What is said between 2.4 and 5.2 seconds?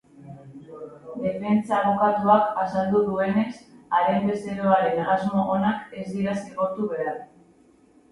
azaldu duenez, haren bezeroaren